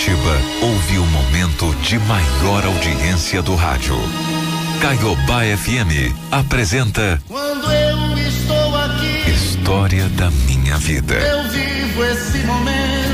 Curitiba 0.00 0.40
ouve 0.62 0.98
o 0.98 1.04
momento 1.04 1.74
de 1.82 1.98
maior 1.98 2.64
audiência 2.64 3.42
do 3.42 3.54
rádio. 3.54 3.94
Caiobá 4.80 5.42
FM 5.42 6.16
apresenta 6.30 7.22
Quando 7.28 7.70
eu 7.70 8.16
estou 8.16 8.76
aqui, 8.76 9.30
História 9.30 10.08
da 10.08 10.30
minha 10.30 10.78
vida. 10.78 11.16
eu 11.16 11.50
vivo 11.50 12.02
esse 12.04 12.38
momento 12.46 13.09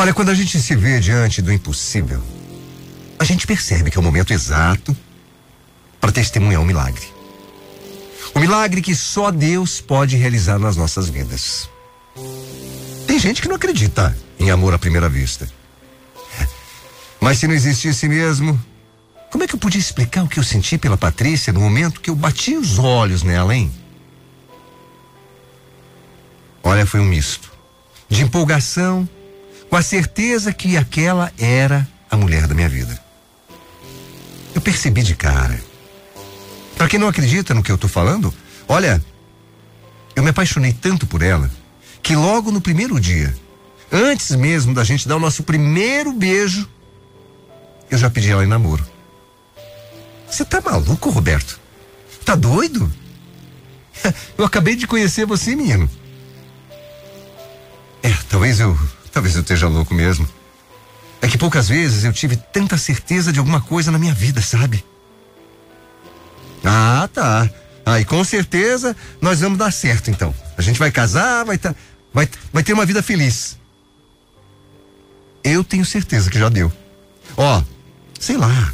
Olha, 0.00 0.14
quando 0.14 0.30
a 0.30 0.34
gente 0.34 0.58
se 0.58 0.74
vê 0.74 0.98
diante 0.98 1.42
do 1.42 1.52
impossível, 1.52 2.22
a 3.18 3.24
gente 3.24 3.46
percebe 3.46 3.90
que 3.90 3.98
é 3.98 4.00
o 4.00 4.02
momento 4.02 4.32
exato 4.32 4.96
para 6.00 6.10
testemunhar 6.10 6.62
um 6.62 6.64
milagre. 6.64 7.06
Um 8.34 8.40
milagre 8.40 8.80
que 8.80 8.94
só 8.94 9.30
Deus 9.30 9.78
pode 9.78 10.16
realizar 10.16 10.58
nas 10.58 10.74
nossas 10.74 11.10
vidas. 11.10 11.68
Tem 13.06 13.18
gente 13.18 13.42
que 13.42 13.48
não 13.48 13.56
acredita 13.56 14.16
em 14.38 14.50
amor 14.50 14.72
à 14.72 14.78
primeira 14.78 15.06
vista. 15.06 15.46
Mas 17.20 17.36
se 17.36 17.46
não 17.46 17.54
existisse 17.54 18.08
mesmo, 18.08 18.58
como 19.30 19.44
é 19.44 19.46
que 19.46 19.54
eu 19.54 19.58
podia 19.58 19.78
explicar 19.78 20.24
o 20.24 20.28
que 20.28 20.38
eu 20.38 20.44
senti 20.44 20.78
pela 20.78 20.96
Patrícia 20.96 21.52
no 21.52 21.60
momento 21.60 22.00
que 22.00 22.08
eu 22.08 22.16
bati 22.16 22.56
os 22.56 22.78
olhos 22.78 23.22
nela, 23.22 23.54
hein? 23.54 23.70
Olha, 26.62 26.86
foi 26.86 27.00
um 27.00 27.04
misto 27.04 27.52
de 28.08 28.22
empolgação 28.22 29.06
com 29.70 29.76
a 29.76 29.82
certeza 29.82 30.52
que 30.52 30.76
aquela 30.76 31.32
era 31.38 31.88
a 32.10 32.16
mulher 32.16 32.48
da 32.48 32.54
minha 32.54 32.68
vida. 32.68 33.00
Eu 34.52 34.60
percebi 34.60 35.00
de 35.02 35.14
cara. 35.14 35.62
Para 36.76 36.88
quem 36.88 36.98
não 36.98 37.06
acredita 37.06 37.54
no 37.54 37.62
que 37.62 37.70
eu 37.70 37.78
tô 37.78 37.86
falando, 37.86 38.34
olha, 38.66 39.00
eu 40.16 40.24
me 40.24 40.30
apaixonei 40.30 40.72
tanto 40.72 41.06
por 41.06 41.22
ela 41.22 41.48
que 42.02 42.16
logo 42.16 42.50
no 42.50 42.60
primeiro 42.60 42.98
dia, 42.98 43.32
antes 43.92 44.34
mesmo 44.34 44.74
da 44.74 44.82
gente 44.82 45.06
dar 45.06 45.16
o 45.16 45.20
nosso 45.20 45.44
primeiro 45.44 46.12
beijo, 46.12 46.68
eu 47.88 47.96
já 47.96 48.10
pedi 48.10 48.30
ela 48.30 48.42
em 48.42 48.48
namoro. 48.48 48.84
Você 50.28 50.44
tá 50.44 50.60
maluco, 50.60 51.10
Roberto? 51.10 51.60
Tá 52.24 52.34
doido? 52.34 52.90
Eu 54.38 54.44
acabei 54.44 54.74
de 54.76 54.86
conhecer 54.86 55.26
você, 55.26 55.54
menino. 55.54 55.90
É, 58.02 58.10
talvez 58.30 58.60
eu, 58.60 58.78
talvez 59.12 59.34
eu 59.34 59.42
esteja 59.42 59.68
louco 59.68 59.94
mesmo. 59.94 60.28
É 61.20 61.28
que 61.28 61.36
poucas 61.36 61.68
vezes 61.68 62.04
eu 62.04 62.12
tive 62.12 62.36
tanta 62.36 62.78
certeza 62.78 63.32
de 63.32 63.38
alguma 63.38 63.60
coisa 63.60 63.90
na 63.90 63.98
minha 63.98 64.14
vida, 64.14 64.40
sabe? 64.40 64.84
Ah, 66.64 67.08
tá. 67.12 67.48
Aí 67.84 68.04
com 68.04 68.22
certeza 68.24 68.96
nós 69.20 69.40
vamos 69.40 69.58
dar 69.58 69.72
certo 69.72 70.10
então. 70.10 70.34
A 70.56 70.62
gente 70.62 70.78
vai 70.78 70.90
casar, 70.90 71.44
vai 71.44 71.58
tá, 71.58 71.74
vai, 72.12 72.28
vai 72.52 72.62
ter 72.62 72.72
uma 72.72 72.86
vida 72.86 73.02
feliz. 73.02 73.58
Eu 75.42 75.64
tenho 75.64 75.84
certeza 75.84 76.30
que 76.30 76.38
já 76.38 76.48
deu. 76.48 76.72
Ó, 77.36 77.62
sei 78.18 78.36
lá. 78.36 78.72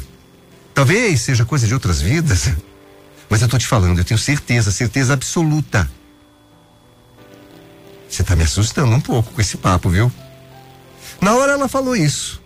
Talvez 0.73 1.21
seja 1.21 1.45
coisa 1.45 1.65
de 1.65 1.73
outras 1.73 2.01
vidas. 2.01 2.49
Mas 3.29 3.41
eu 3.41 3.47
tô 3.47 3.57
te 3.57 3.67
falando, 3.67 3.97
eu 3.97 4.05
tenho 4.05 4.17
certeza, 4.17 4.71
certeza 4.71 5.13
absoluta. 5.13 5.89
Você 8.09 8.23
tá 8.23 8.35
me 8.35 8.43
assustando 8.43 8.93
um 8.95 9.01
pouco 9.01 9.33
com 9.33 9.41
esse 9.41 9.57
papo, 9.57 9.89
viu? 9.89 10.11
Na 11.21 11.35
hora 11.35 11.53
ela 11.53 11.67
falou 11.67 11.95
isso. 11.95 12.41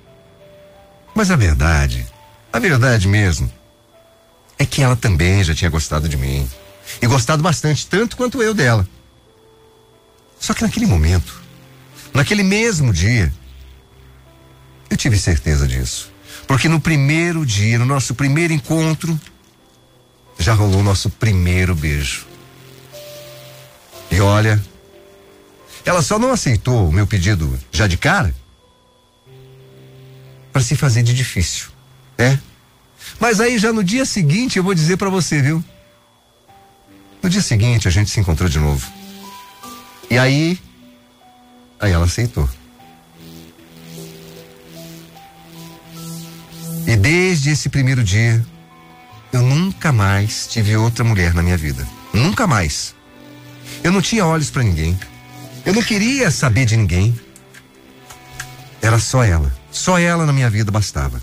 Mas 1.13 1.29
a 1.29 1.35
verdade, 1.35 2.07
a 2.51 2.59
verdade 2.59 3.07
mesmo, 3.07 3.51
é 4.57 4.65
que 4.65 4.81
ela 4.81 4.95
também 4.95 5.43
já 5.43 5.53
tinha 5.53 5.69
gostado 5.69 6.07
de 6.07 6.17
mim. 6.17 6.49
E 7.01 7.07
gostado 7.07 7.43
bastante, 7.43 7.87
tanto 7.87 8.17
quanto 8.17 8.41
eu 8.41 8.53
dela. 8.53 8.87
Só 10.39 10.53
que 10.53 10.63
naquele 10.63 10.85
momento, 10.85 11.41
naquele 12.13 12.43
mesmo 12.43 12.93
dia, 12.93 13.31
eu 14.89 14.97
tive 14.97 15.17
certeza 15.17 15.67
disso. 15.67 16.11
Porque 16.47 16.67
no 16.67 16.81
primeiro 16.81 17.45
dia, 17.45 17.77
no 17.77 17.85
nosso 17.85 18.15
primeiro 18.15 18.51
encontro, 18.51 19.19
já 20.37 20.53
rolou 20.53 20.79
o 20.79 20.83
nosso 20.83 21.09
primeiro 21.09 21.75
beijo. 21.75 22.25
E 24.09 24.19
olha, 24.19 24.61
ela 25.85 26.01
só 26.01 26.17
não 26.17 26.31
aceitou 26.31 26.89
o 26.89 26.91
meu 26.91 27.07
pedido 27.07 27.57
já 27.71 27.87
de 27.87 27.97
cara 27.97 28.33
para 30.51 30.61
se 30.61 30.75
fazer 30.75 31.03
de 31.03 31.13
difícil, 31.13 31.67
né? 32.17 32.39
Mas 33.19 33.39
aí 33.39 33.57
já 33.57 33.71
no 33.71 33.83
dia 33.83 34.05
seguinte 34.05 34.57
eu 34.57 34.63
vou 34.63 34.73
dizer 34.73 34.97
para 34.97 35.09
você, 35.09 35.41
viu? 35.41 35.63
No 37.21 37.29
dia 37.29 37.41
seguinte 37.41 37.87
a 37.87 37.91
gente 37.91 38.09
se 38.09 38.19
encontrou 38.19 38.49
de 38.49 38.59
novo. 38.59 38.91
E 40.09 40.17
aí 40.17 40.59
aí 41.79 41.91
ela 41.91 42.05
aceitou. 42.05 42.49
E 46.87 46.95
desde 46.95 47.51
esse 47.51 47.69
primeiro 47.69 48.03
dia 48.03 48.43
eu 49.31 49.41
nunca 49.41 49.91
mais 49.91 50.47
tive 50.47 50.75
outra 50.75 51.03
mulher 51.03 51.33
na 51.33 51.41
minha 51.41 51.57
vida. 51.57 51.87
Nunca 52.13 52.45
mais. 52.45 52.93
Eu 53.83 53.91
não 53.91 54.01
tinha 54.01 54.25
olhos 54.25 54.49
para 54.49 54.63
ninguém. 54.63 54.99
Eu 55.65 55.73
não 55.73 55.81
queria 55.81 56.29
saber 56.29 56.65
de 56.65 56.75
ninguém. 56.75 57.17
Era 58.81 58.99
só 58.99 59.23
ela. 59.23 59.60
Só 59.71 59.97
ela 59.97 60.25
na 60.25 60.33
minha 60.33 60.49
vida 60.49 60.71
bastava. 60.71 61.21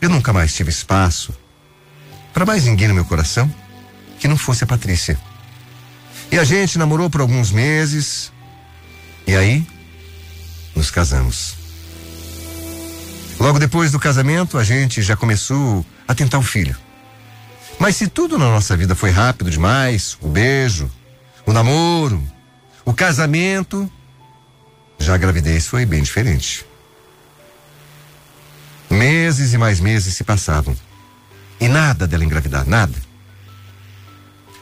Eu 0.00 0.10
nunca 0.10 0.32
mais 0.32 0.54
tive 0.54 0.70
espaço 0.70 1.34
para 2.32 2.46
mais 2.46 2.64
ninguém 2.64 2.88
no 2.88 2.94
meu 2.94 3.04
coração 3.04 3.52
que 4.18 4.28
não 4.28 4.36
fosse 4.36 4.64
a 4.64 4.66
Patrícia. 4.66 5.18
E 6.30 6.38
a 6.38 6.44
gente 6.44 6.78
namorou 6.78 7.10
por 7.10 7.20
alguns 7.20 7.50
meses. 7.50 8.32
E 9.26 9.34
aí, 9.34 9.66
nos 10.74 10.90
casamos. 10.90 11.54
Logo 13.38 13.58
depois 13.58 13.90
do 13.90 13.98
casamento, 13.98 14.58
a 14.58 14.64
gente 14.64 15.02
já 15.02 15.16
começou 15.16 15.84
a 16.06 16.14
tentar 16.14 16.38
o 16.38 16.42
filho. 16.42 16.76
Mas 17.78 17.96
se 17.96 18.06
tudo 18.06 18.38
na 18.38 18.46
nossa 18.46 18.76
vida 18.76 18.94
foi 18.94 19.10
rápido 19.10 19.50
demais, 19.50 20.16
o 20.20 20.28
beijo, 20.28 20.90
o 21.44 21.52
namoro, 21.52 22.22
o 22.84 22.94
casamento, 22.94 23.90
já 24.98 25.14
a 25.14 25.18
gravidez 25.18 25.66
foi 25.66 25.84
bem 25.84 26.02
diferente. 26.02 26.64
Meses 29.02 29.52
e 29.52 29.58
mais 29.58 29.80
meses 29.80 30.14
se 30.14 30.22
passavam. 30.22 30.76
E 31.58 31.66
nada 31.66 32.06
dela 32.06 32.24
engravidar, 32.24 32.64
nada. 32.68 32.94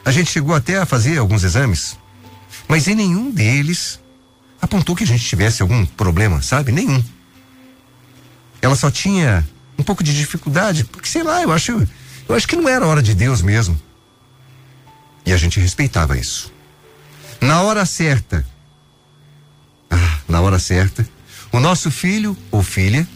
A 0.03 0.09
gente 0.09 0.31
chegou 0.31 0.55
até 0.55 0.79
a 0.79 0.85
fazer 0.85 1.19
alguns 1.19 1.43
exames, 1.43 1.95
mas 2.67 2.87
em 2.87 2.95
nenhum 2.95 3.29
deles 3.29 3.99
apontou 4.59 4.95
que 4.95 5.03
a 5.03 5.07
gente 5.07 5.23
tivesse 5.23 5.61
algum 5.61 5.85
problema, 5.85 6.41
sabe? 6.41 6.71
Nenhum. 6.71 7.03
Ela 8.63 8.75
só 8.75 8.89
tinha 8.89 9.47
um 9.77 9.83
pouco 9.83 10.03
de 10.03 10.11
dificuldade, 10.11 10.85
porque 10.85 11.07
sei 11.07 11.21
lá, 11.21 11.43
eu 11.43 11.51
acho, 11.51 11.87
eu 12.27 12.33
acho 12.33 12.47
que 12.47 12.55
não 12.55 12.67
era 12.67 12.87
hora 12.87 13.03
de 13.03 13.13
Deus 13.13 13.43
mesmo. 13.43 13.79
E 15.23 15.31
a 15.31 15.37
gente 15.37 15.59
respeitava 15.59 16.17
isso. 16.17 16.51
Na 17.39 17.61
hora 17.61 17.85
certa, 17.85 18.43
ah, 19.87 20.17
na 20.27 20.41
hora 20.41 20.57
certa, 20.57 21.07
o 21.51 21.59
nosso 21.59 21.91
filho 21.91 22.35
ou 22.49 22.63
filha 22.63 23.07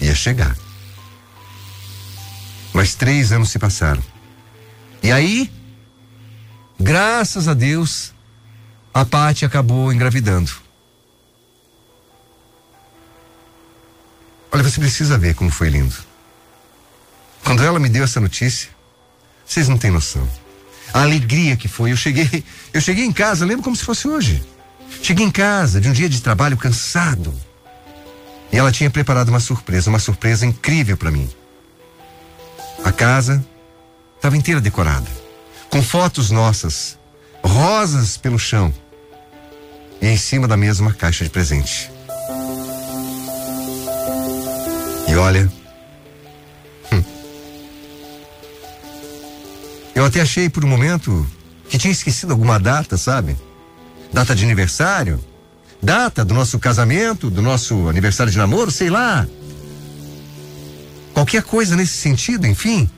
ia 0.00 0.14
chegar. 0.14 0.56
Mas 2.72 2.94
três 2.94 3.32
anos 3.32 3.50
se 3.50 3.58
passaram. 3.58 4.02
E 5.02 5.10
aí, 5.10 5.50
graças 6.78 7.48
a 7.48 7.54
Deus, 7.54 8.12
a 8.92 9.04
Paty 9.04 9.44
acabou 9.44 9.92
engravidando. 9.92 10.50
Olha, 14.52 14.62
você 14.62 14.80
precisa 14.80 15.18
ver 15.18 15.34
como 15.34 15.50
foi 15.50 15.68
lindo. 15.68 15.94
Quando 17.44 17.62
ela 17.62 17.78
me 17.78 17.88
deu 17.88 18.04
essa 18.04 18.20
notícia, 18.20 18.70
vocês 19.46 19.68
não 19.68 19.78
têm 19.78 19.90
noção. 19.90 20.28
A 20.92 21.02
alegria 21.02 21.56
que 21.56 21.68
foi. 21.68 21.92
Eu 21.92 21.96
cheguei, 21.96 22.44
eu 22.72 22.80
cheguei 22.80 23.04
em 23.04 23.12
casa, 23.12 23.44
lembro 23.44 23.62
como 23.62 23.76
se 23.76 23.84
fosse 23.84 24.08
hoje. 24.08 24.42
Cheguei 25.02 25.24
em 25.24 25.30
casa 25.30 25.80
de 25.80 25.88
um 25.88 25.92
dia 25.92 26.08
de 26.08 26.20
trabalho 26.20 26.56
cansado. 26.56 27.34
E 28.52 28.56
ela 28.56 28.72
tinha 28.72 28.90
preparado 28.90 29.28
uma 29.28 29.40
surpresa, 29.40 29.90
uma 29.90 29.98
surpresa 29.98 30.46
incrível 30.46 30.96
para 30.96 31.10
mim. 31.10 31.28
A 32.84 32.92
casa 32.92 33.44
estava 34.16 34.36
inteira 34.36 34.60
decorada, 34.60 35.10
com 35.70 35.82
fotos 35.82 36.30
nossas, 36.30 36.98
rosas 37.42 38.16
pelo 38.16 38.38
chão. 38.38 38.72
E 40.00 40.06
em 40.06 40.16
cima 40.16 40.46
da 40.46 40.56
mesa 40.56 40.82
uma 40.82 40.92
caixa 40.92 41.24
de 41.24 41.30
presente. 41.30 41.90
E 45.08 45.14
olha, 45.16 45.50
hum, 46.92 47.02
eu 49.94 50.04
até 50.04 50.20
achei 50.20 50.48
por 50.50 50.64
um 50.64 50.68
momento 50.68 51.26
que 51.68 51.78
tinha 51.78 51.92
esquecido 51.92 52.32
alguma 52.32 52.58
data, 52.58 52.96
sabe? 52.96 53.36
Data 54.12 54.34
de 54.34 54.44
aniversário, 54.44 55.22
data 55.82 56.24
do 56.24 56.34
nosso 56.34 56.58
casamento, 56.58 57.30
do 57.30 57.42
nosso 57.42 57.88
aniversário 57.88 58.32
de 58.32 58.38
namoro, 58.38 58.70
sei 58.70 58.90
lá. 58.90 59.26
Qualquer 61.12 61.42
coisa 61.42 61.76
nesse 61.76 61.94
sentido, 61.94 62.46
enfim. 62.46 62.90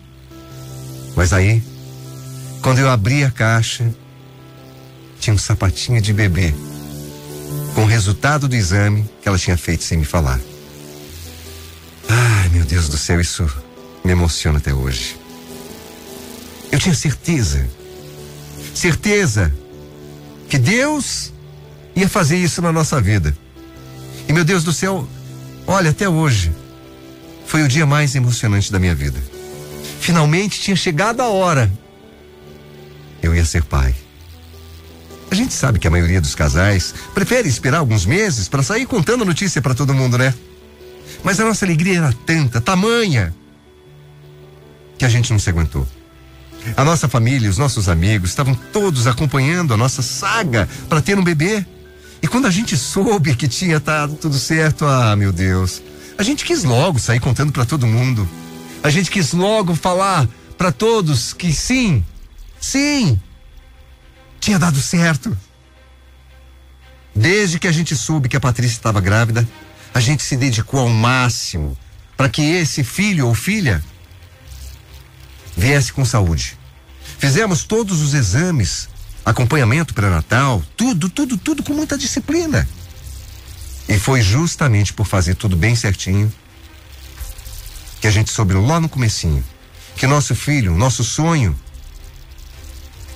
Mas 1.15 1.33
aí, 1.33 1.63
quando 2.63 2.79
eu 2.79 2.91
abri 2.91 3.25
a 3.25 3.31
caixa, 3.31 3.93
tinha 5.21 5.35
um 5.35 5.39
sapatinho 5.39 6.01
de 6.01 6.13
bebê 6.13 6.55
com 7.75 7.83
o 7.83 7.87
resultado 7.87 8.49
do 8.49 8.55
exame 8.57 9.09
que 9.23 9.29
ela 9.29 9.39
tinha 9.39 9.57
feito 9.57 9.85
sem 9.85 9.99
me 9.99 10.05
falar. 10.05 10.41
Ai, 12.09 12.49
meu 12.49 12.65
Deus 12.65 12.89
do 12.89 12.97
céu, 12.97 13.21
isso 13.21 13.49
me 14.05 14.13
emociona 14.13 14.59
até 14.59 14.73
hoje. 14.73 15.17
Eu 16.71 16.79
tinha 16.79 16.95
certeza, 16.95 17.69
certeza 18.75 19.53
que 20.49 20.59
Deus 20.59 21.33
ia 21.99 22.09
fazer 22.09 22.37
isso 22.37 22.63
na 22.63 22.73
nossa 22.73 23.01
vida. 23.01 23.37
E 24.29 24.33
meu 24.33 24.45
Deus 24.45 24.63
do 24.63 24.73
céu, 24.73 25.09
olha, 25.67 25.91
até 25.91 26.09
hoje 26.09 26.53
foi 27.47 27.63
o 27.63 27.69
dia 27.69 27.87
mais 27.87 28.15
emocionante 28.15 28.71
da 28.71 28.79
minha 28.79 28.95
vida. 28.95 29.21
Finalmente 30.01 30.61
tinha 30.61 30.77
chegado 30.77 31.21
a 31.21 31.29
hora. 31.29 31.71
Eu 33.23 33.35
ia 33.35 33.45
ser 33.45 33.65
pai. 33.65 33.95
A 35.31 35.35
gente 35.35 35.53
sabe 35.53 35.79
que 35.79 35.87
a 35.87 35.91
maioria 35.91 36.21
dos 36.21 36.35
casais 36.35 36.95
prefere 37.13 37.49
esperar 37.49 37.79
alguns 37.79 38.07
meses 38.07 38.49
para 38.49 38.63
sair 38.63 38.87
contando 38.87 39.23
a 39.23 39.27
notícia 39.27 39.61
para 39.61 39.75
todo 39.75 39.93
mundo, 39.93 40.17
né? 40.17 40.33
Mas 41.23 41.41
a 41.41 41.45
nossa 41.45 41.65
alegria 41.65 41.99
era 41.99 42.13
tanta, 42.25 42.61
tamanha, 42.61 43.35
que 44.97 45.05
a 45.05 45.09
gente 45.09 45.31
não 45.31 45.39
se 45.39 45.51
aguentou. 45.51 45.87
A 46.77 46.85
nossa 46.85 47.09
família, 47.09 47.49
os 47.49 47.59
nossos 47.59 47.89
amigos 47.89 48.31
estavam 48.31 48.55
todos 48.73 49.07
acompanhando 49.07 49.75
a 49.75 49.77
nossa 49.77 50.03
saga 50.03 50.69
para 50.89 51.01
ter 51.01 51.19
um 51.19 51.25
bebê. 51.25 51.65
E 52.23 52.27
quando 52.27 52.47
a 52.47 52.51
gente 52.51 52.77
soube 52.77 53.35
que 53.35 53.47
tinha 53.47 53.79
dado 53.79 54.15
tudo 54.17 54.39
certo, 54.39 54.85
ah, 54.85 55.15
meu 55.15 55.33
Deus, 55.33 55.83
a 56.17 56.23
gente 56.23 56.45
quis 56.45 56.65
logo 56.65 56.99
sair 56.99 57.21
contando 57.21 57.53
para 57.53 57.65
todo 57.65 57.87
mundo. 57.87 58.29
A 58.83 58.91
gente 58.91 59.11
quis 59.11 59.33
logo 59.33 59.75
falar 59.75 60.29
para 60.57 60.73
todos 60.73 61.33
que 61.33 61.53
sim, 61.53 62.05
sim, 62.61 63.21
tinha 64.41 64.59
dado 64.59 64.81
certo. 64.81 65.37
Desde 67.15 67.59
que 67.59 67.69
a 67.69 67.73
gente 67.73 67.97
soube 67.97 68.29
que 68.29 68.37
a 68.37 68.41
Patrícia 68.41 68.77
estava 68.77 69.01
grávida, 69.01 69.49
a 69.95 70.01
gente 70.01 70.23
se 70.23 70.37
dedicou 70.37 70.81
ao 70.81 70.89
máximo 70.89 71.77
para 72.17 72.29
que 72.29 72.43
esse 72.43 72.83
filho 72.83 73.27
ou 73.27 73.35
filha 73.35 73.83
viesse 75.57 75.93
com 75.93 76.05
saúde. 76.05 76.57
Fizemos 77.19 77.65
todos 77.65 78.01
os 78.01 78.15
exames, 78.15 78.89
acompanhamento 79.31 79.95
pré-natal, 79.95 80.63
tudo, 80.77 81.09
tudo, 81.09 81.37
tudo 81.37 81.63
com 81.63 81.73
muita 81.73 81.99
disciplina. 81.99 82.69
E 83.89 83.99
foi 83.99 84.23
justamente 84.23 84.93
por 84.93 85.07
fazer 85.07 85.35
tudo 85.35 85.57
bem 85.57 85.75
certinho 85.75 86.33
que 88.01 88.07
a 88.07 88.11
gente 88.11 88.31
soube 88.31 88.55
lá 88.55 88.81
no 88.81 88.89
comecinho 88.89 89.45
que 89.99 90.07
nosso 90.07 90.33
filho, 90.33 90.77
nosso 90.77 91.03
sonho, 91.03 91.59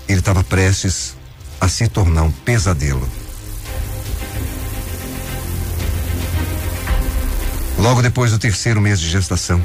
ele 0.09 0.19
estava 0.19 0.43
prestes 0.43 1.15
a 1.61 1.69
se 1.69 1.87
tornar 1.87 2.25
um 2.25 2.33
pesadelo. 2.33 3.09
Logo 7.79 8.03
depois 8.03 8.33
do 8.33 8.39
terceiro 8.39 8.81
mês 8.81 8.99
de 8.99 9.09
gestação, 9.09 9.65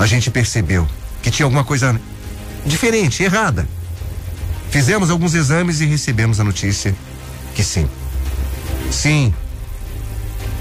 a 0.00 0.06
gente 0.06 0.32
percebeu 0.32 0.86
que 1.22 1.30
tinha 1.30 1.46
alguma 1.46 1.62
coisa 1.62 1.98
diferente, 2.66 3.22
errada. 3.22 3.68
Fizemos 4.72 5.10
alguns 5.10 5.34
exames 5.34 5.82
e 5.82 5.86
recebemos 5.86 6.40
a 6.40 6.44
notícia 6.44 6.96
que 7.54 7.62
sim. 7.62 7.86
Sim. 8.90 9.32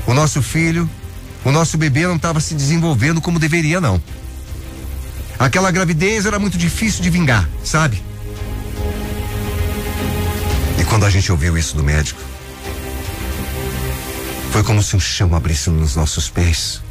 O 0.06 0.13
nosso 0.13 0.42
filho, 0.42 0.88
o 1.46 1.52
nosso 1.52 1.78
bebê 1.78 2.06
não 2.06 2.18
estava 2.18 2.42
se 2.42 2.54
desenvolvendo 2.54 3.22
como 3.22 3.40
deveria, 3.40 3.80
não. 3.80 4.02
Aquela 5.40 5.72
gravidez 5.72 6.25
era 6.25 6.38
muito 6.38 6.58
difícil 6.58 7.02
de 7.02 7.10
vingar, 7.10 7.50
sabe? 7.63 8.04
E 10.78 10.84
quando 10.84 11.06
a 11.06 11.10
gente 11.10 11.31
ouviu 11.31 11.57
isso 11.57 11.78
do 11.78 11.84
médico, 11.84 12.19
foi 14.52 14.62
como 14.62 14.84
se 14.84 14.94
um 14.94 15.00
chão 15.00 15.34
abrisse 15.34 15.69
nos 15.69 15.96
nossos 15.96 16.28
pés. 16.28 16.81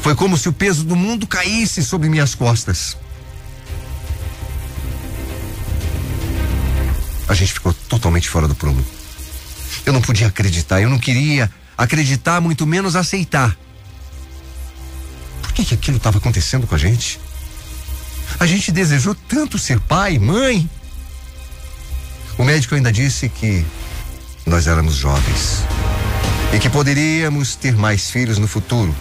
Foi 0.00 0.14
como 0.14 0.38
se 0.38 0.48
o 0.48 0.52
peso 0.54 0.84
do 0.84 0.96
mundo 0.96 1.26
caísse 1.26 1.84
sobre 1.84 2.08
minhas 2.08 2.34
costas. 2.34 2.96
A 7.28 7.34
gente 7.34 7.52
ficou 7.52 7.72
totalmente 7.88 8.28
fora 8.28 8.46
do 8.46 8.54
prumo. 8.54 8.84
Eu 9.84 9.92
não 9.92 10.00
podia 10.00 10.28
acreditar, 10.28 10.80
eu 10.80 10.88
não 10.88 10.98
queria 10.98 11.50
acreditar, 11.76 12.40
muito 12.40 12.66
menos 12.66 12.96
aceitar. 12.96 13.56
Por 15.42 15.52
que, 15.52 15.64
que 15.64 15.74
aquilo 15.74 15.96
estava 15.96 16.18
acontecendo 16.18 16.66
com 16.66 16.74
a 16.74 16.78
gente? 16.78 17.20
A 18.38 18.46
gente 18.46 18.70
desejou 18.70 19.14
tanto 19.14 19.58
ser 19.58 19.80
pai, 19.80 20.18
mãe. 20.18 20.68
O 22.38 22.44
médico 22.44 22.74
ainda 22.74 22.92
disse 22.92 23.28
que 23.28 23.64
nós 24.44 24.66
éramos 24.66 24.94
jovens 24.94 25.64
e 26.52 26.58
que 26.58 26.68
poderíamos 26.68 27.56
ter 27.56 27.74
mais 27.76 28.10
filhos 28.10 28.38
no 28.38 28.46
futuro. 28.46 28.94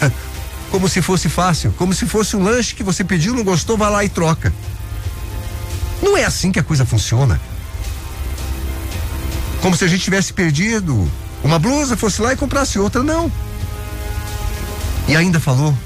Como 0.70 0.88
se 0.88 1.00
fosse 1.00 1.30
fácil, 1.30 1.72
como 1.78 1.94
se 1.94 2.04
fosse 2.04 2.36
um 2.36 2.42
lanche 2.42 2.74
que 2.74 2.82
você 2.82 3.02
pediu, 3.02 3.34
não 3.34 3.42
gostou, 3.42 3.78
vai 3.78 3.90
lá 3.90 4.04
e 4.04 4.08
troca. 4.10 4.52
Não 6.02 6.16
é 6.16 6.24
assim 6.24 6.52
que 6.52 6.58
a 6.58 6.62
coisa 6.62 6.84
funciona. 6.84 7.40
Como 9.60 9.76
se 9.76 9.84
a 9.84 9.88
gente 9.88 10.02
tivesse 10.04 10.32
perdido 10.32 11.10
uma 11.42 11.58
blusa, 11.58 11.96
fosse 11.96 12.20
lá 12.22 12.32
e 12.32 12.36
comprasse 12.36 12.78
outra, 12.78 13.02
não. 13.02 13.30
E 15.06 15.16
ainda 15.16 15.40
falou, 15.40 15.76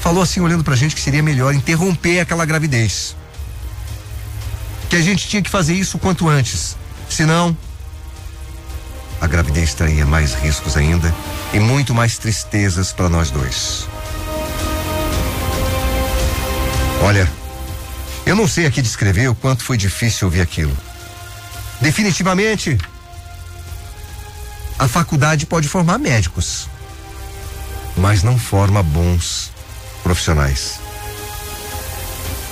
falou 0.00 0.22
assim, 0.22 0.40
olhando 0.40 0.62
pra 0.62 0.76
gente, 0.76 0.94
que 0.94 1.00
seria 1.00 1.22
melhor 1.22 1.54
interromper 1.54 2.20
aquela 2.20 2.44
gravidez. 2.44 3.16
Que 4.90 4.96
a 4.96 5.00
gente 5.00 5.26
tinha 5.26 5.42
que 5.42 5.50
fazer 5.50 5.74
isso 5.74 5.98
quanto 5.98 6.28
antes. 6.28 6.76
Senão, 7.08 7.56
a 9.20 9.26
gravidez 9.26 9.72
traria 9.74 10.04
mais 10.04 10.34
riscos 10.34 10.76
ainda 10.76 11.14
e 11.52 11.60
muito 11.60 11.94
mais 11.94 12.18
tristezas 12.18 12.92
para 12.92 13.08
nós 13.08 13.30
dois. 13.30 13.86
Olha, 17.00 17.30
eu 18.24 18.36
não 18.36 18.46
sei 18.46 18.66
aqui 18.66 18.80
descrever 18.80 19.28
o 19.28 19.34
quanto 19.34 19.64
foi 19.64 19.76
difícil 19.76 20.26
ouvir 20.26 20.40
aquilo. 20.40 20.76
Definitivamente, 21.80 22.78
a 24.78 24.86
faculdade 24.86 25.46
pode 25.46 25.68
formar 25.68 25.98
médicos, 25.98 26.68
mas 27.96 28.22
não 28.22 28.38
forma 28.38 28.82
bons 28.82 29.50
profissionais. 30.02 30.80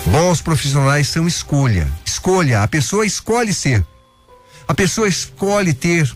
Bons 0.07 0.41
profissionais 0.41 1.09
são 1.09 1.27
escolha. 1.27 1.89
Escolha. 2.05 2.63
A 2.63 2.69
pessoa 2.69 3.07
escolhe 3.07 3.53
ser. 3.53 3.85
A 4.67 4.75
pessoa 4.75 5.09
escolhe 5.09 5.75
ter 5.75 6.11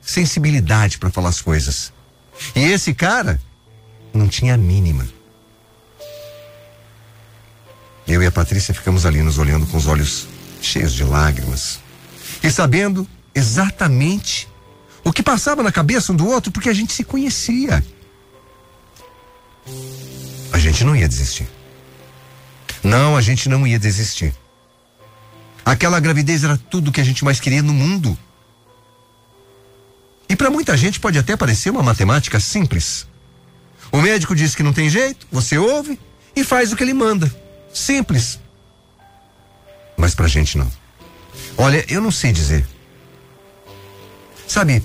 sensibilidade 0.00 0.98
para 0.98 1.10
falar 1.10 1.28
as 1.28 1.40
coisas. 1.40 1.92
E 2.54 2.60
esse 2.60 2.94
cara 2.94 3.40
não 4.12 4.28
tinha 4.28 4.54
a 4.54 4.58
mínima. 4.58 5.06
Eu 8.08 8.22
e 8.22 8.26
a 8.26 8.32
Patrícia 8.32 8.72
ficamos 8.72 9.04
ali 9.04 9.22
nos 9.22 9.36
olhando 9.36 9.66
com 9.66 9.76
os 9.76 9.86
olhos 9.86 10.26
cheios 10.62 10.94
de 10.94 11.04
lágrimas 11.04 11.78
e 12.42 12.50
sabendo 12.50 13.06
exatamente 13.34 14.48
o 15.04 15.12
que 15.12 15.22
passava 15.22 15.62
na 15.62 15.70
cabeça 15.70 16.10
um 16.10 16.16
do 16.16 16.26
outro, 16.26 16.50
porque 16.50 16.70
a 16.70 16.72
gente 16.72 16.94
se 16.94 17.04
conhecia. 17.04 17.84
A 20.50 20.58
gente 20.58 20.84
não 20.84 20.96
ia 20.96 21.06
desistir. 21.06 21.46
Não, 22.82 23.14
a 23.14 23.20
gente 23.20 23.46
não 23.46 23.66
ia 23.66 23.78
desistir. 23.78 24.34
Aquela 25.62 26.00
gravidez 26.00 26.44
era 26.44 26.56
tudo 26.56 26.90
que 26.90 27.02
a 27.02 27.04
gente 27.04 27.22
mais 27.22 27.38
queria 27.38 27.62
no 27.62 27.74
mundo. 27.74 28.18
E 30.30 30.34
para 30.34 30.48
muita 30.48 30.74
gente 30.78 30.98
pode 30.98 31.18
até 31.18 31.36
parecer 31.36 31.68
uma 31.68 31.82
matemática 31.82 32.40
simples. 32.40 33.06
O 33.92 34.00
médico 34.00 34.34
diz 34.34 34.54
que 34.54 34.62
não 34.62 34.72
tem 34.72 34.88
jeito, 34.88 35.26
você 35.30 35.58
ouve 35.58 36.00
e 36.34 36.42
faz 36.42 36.72
o 36.72 36.76
que 36.76 36.82
ele 36.82 36.94
manda. 36.94 37.47
Simples. 37.72 38.38
Mas 39.96 40.14
pra 40.14 40.28
gente 40.28 40.56
não. 40.56 40.70
Olha, 41.56 41.84
eu 41.88 42.00
não 42.00 42.10
sei 42.10 42.32
dizer. 42.32 42.66
Sabe, 44.46 44.82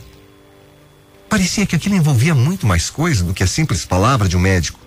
parecia 1.29 1.65
que 1.65 1.75
aquilo 1.75 1.95
envolvia 1.95 2.35
muito 2.35 2.67
mais 2.67 2.89
coisa 2.89 3.23
do 3.23 3.33
que 3.33 3.43
a 3.43 3.47
simples 3.47 3.85
palavra 3.85 4.27
de 4.27 4.35
um 4.35 4.39
médico. 4.39 4.79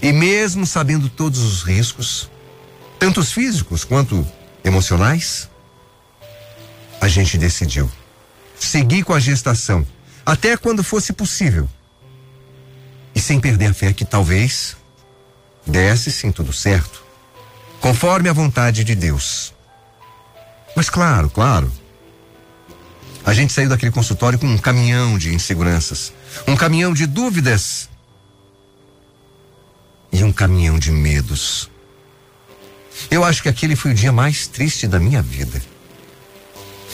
E 0.00 0.12
mesmo 0.12 0.66
sabendo 0.66 1.08
todos 1.08 1.40
os 1.40 1.62
riscos, 1.62 2.30
tanto 2.98 3.20
os 3.20 3.32
físicos 3.32 3.84
quanto 3.84 4.26
emocionais, 4.64 5.48
a 7.00 7.08
gente 7.08 7.36
decidiu 7.36 7.90
seguir 8.58 9.02
com 9.02 9.12
a 9.12 9.20
gestação 9.20 9.86
até 10.24 10.56
quando 10.56 10.82
fosse 10.84 11.12
possível. 11.12 11.68
E 13.14 13.20
sem 13.20 13.40
perder 13.40 13.66
a 13.66 13.74
fé 13.74 13.92
que 13.92 14.04
talvez 14.04 14.76
Desce 15.66 16.10
sim 16.10 16.32
tudo 16.32 16.52
certo, 16.52 17.02
conforme 17.80 18.28
a 18.28 18.32
vontade 18.32 18.84
de 18.84 18.94
Deus. 18.94 19.54
Mas 20.74 20.90
claro, 20.90 21.30
claro, 21.30 21.70
A 23.24 23.32
gente 23.32 23.52
saiu 23.52 23.68
daquele 23.68 23.92
consultório 23.92 24.38
com 24.38 24.46
um 24.46 24.58
caminhão 24.58 25.16
de 25.16 25.32
inseguranças, 25.32 26.12
um 26.46 26.56
caminhão 26.56 26.92
de 26.92 27.06
dúvidas 27.06 27.88
e 30.12 30.24
um 30.24 30.32
caminhão 30.32 30.78
de 30.78 30.90
medos. 30.90 31.70
Eu 33.10 33.24
acho 33.24 33.42
que 33.42 33.48
aquele 33.48 33.76
foi 33.76 33.92
o 33.92 33.94
dia 33.94 34.12
mais 34.12 34.46
triste 34.48 34.88
da 34.88 34.98
minha 34.98 35.22
vida. 35.22 35.62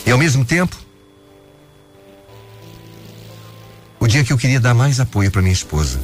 E 0.04 0.10
ao 0.10 0.18
mesmo 0.18 0.44
tempo, 0.44 0.76
o 3.98 4.06
dia 4.06 4.22
que 4.22 4.32
eu 4.32 4.38
queria 4.38 4.60
dar 4.60 4.74
mais 4.74 5.00
apoio 5.00 5.30
para 5.30 5.42
minha 5.42 5.52
esposa. 5.52 5.98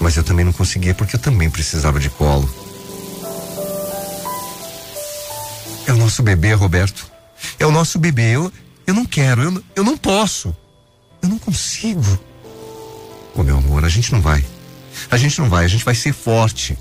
Mas 0.00 0.16
eu 0.16 0.24
também 0.24 0.44
não 0.44 0.52
conseguia 0.52 0.94
porque 0.94 1.16
eu 1.16 1.20
também 1.20 1.50
precisava 1.50 1.98
de 1.98 2.10
colo. 2.10 2.48
É 5.86 5.92
o 5.92 5.96
nosso 5.96 6.22
bebê, 6.22 6.52
Roberto. 6.52 7.10
É 7.58 7.66
o 7.66 7.70
nosso 7.70 7.98
bebê. 7.98 8.36
Eu, 8.36 8.52
eu 8.86 8.94
não 8.94 9.04
quero, 9.04 9.42
eu, 9.42 9.64
eu 9.76 9.84
não 9.84 9.96
posso. 9.96 10.54
Eu 11.22 11.28
não 11.28 11.38
consigo. 11.38 12.18
Ô 13.34 13.42
meu 13.42 13.58
amor, 13.58 13.84
a 13.84 13.88
gente 13.88 14.12
não 14.12 14.20
vai. 14.20 14.44
A 15.10 15.16
gente 15.16 15.38
não 15.40 15.48
vai, 15.48 15.64
a 15.64 15.68
gente 15.68 15.84
vai 15.84 15.94
ser 15.94 16.12
forte. 16.12 16.76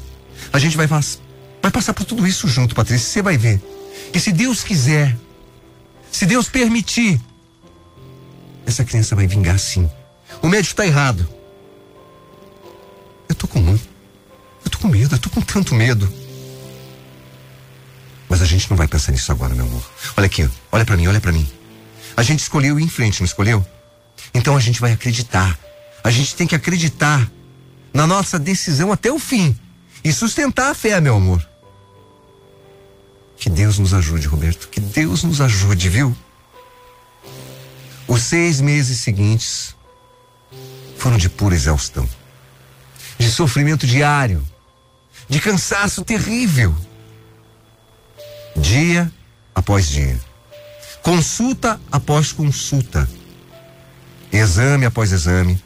A 0.52 0.60
gente 0.60 0.78
vai, 0.78 0.88
vai 0.88 1.72
passar 1.72 1.94
por 1.94 2.06
tudo 2.06 2.26
isso 2.26 2.48
junto, 2.48 2.76
Patrícia. 2.76 3.08
Você 3.08 3.22
vai 3.22 3.38
ver. 3.38 3.62
E 4.14 4.20
se 4.20 4.32
Deus 4.32 4.64
quiser, 4.64 5.16
se 6.12 6.26
Deus 6.26 6.48
permitir, 6.48 7.20
essa 8.66 8.84
criança 8.84 9.16
vai 9.16 9.28
vingar 9.28 9.60
sim. 9.60 9.90
O 10.42 10.48
médico 10.48 10.74
está 10.74 10.86
errado. 10.86 11.28
Eu 13.28 13.36
tô 13.36 13.48
com 13.48 13.60
muito. 13.60 13.88
Eu 14.64 14.72
tô 14.72 14.78
com 14.80 14.88
medo, 14.88 15.16
eu 15.16 15.20
tô 15.20 15.30
com 15.30 15.42
tanto 15.42 15.76
medo. 15.76 16.12
Mas 18.28 18.42
a 18.42 18.46
gente 18.46 18.70
não 18.70 18.78
vai 18.78 18.88
pensar 18.88 19.12
nisso 19.12 19.32
agora, 19.32 19.54
meu 19.54 19.66
amor. 19.66 19.84
Olha 20.18 20.26
aqui, 20.26 20.50
olha 20.72 20.86
para 20.86 20.98
mim, 20.98 21.08
olha 21.08 21.22
para 21.22 21.32
mim. 21.32 21.48
A 22.18 22.24
gente 22.24 22.40
escolheu 22.40 22.80
ir 22.80 22.84
em 22.84 22.90
frente, 22.90 23.22
não 23.22 23.26
escolheu? 23.26 23.66
Então 24.34 24.56
a 24.56 24.60
gente 24.60 24.80
vai 24.82 24.92
acreditar. 24.92 25.58
A 26.04 26.10
gente 26.10 26.36
tem 26.36 26.48
que 26.48 26.56
acreditar 26.56 27.30
na 27.94 28.06
nossa 28.08 28.38
decisão 28.38 28.92
até 28.92 29.12
o 29.12 29.20
fim 29.20 29.58
e 30.04 30.12
sustentar 30.12 30.72
a 30.72 30.76
fé, 30.76 31.00
meu 31.00 31.16
amor. 31.16 31.46
Que 33.38 33.50
Deus 33.50 33.80
nos 33.80 33.94
ajude, 33.94 34.28
Roberto. 34.28 34.70
Que 34.70 34.80
Deus 34.80 35.24
nos 35.24 35.42
ajude, 35.42 35.90
viu? 35.90 36.16
Os 38.08 38.22
seis 38.22 38.62
meses 38.62 39.00
seguintes 39.00 39.76
foram 40.98 41.18
de 41.18 41.30
pura 41.30 41.56
exaustão, 41.56 42.08
de 43.18 43.30
sofrimento 43.30 43.86
diário, 43.88 44.46
de 45.28 45.40
cansaço 45.40 46.04
terrível. 46.04 46.76
Dia 48.56 49.12
após 49.54 49.88
dia, 49.88 50.20
consulta 51.02 51.80
após 51.92 52.32
consulta, 52.32 53.08
exame 54.32 54.86
após 54.86 55.12
exame, 55.12 55.62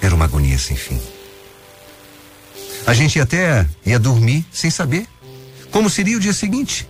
era 0.00 0.14
uma 0.14 0.24
agonia 0.24 0.58
sem 0.58 0.76
fim. 0.76 1.00
A 2.86 2.94
gente 2.94 3.20
até 3.20 3.66
ia 3.86 3.98
dormir 3.98 4.44
sem 4.52 4.70
saber 4.70 5.06
como 5.70 5.88
seria 5.88 6.16
o 6.16 6.20
dia 6.20 6.32
seguinte. 6.32 6.88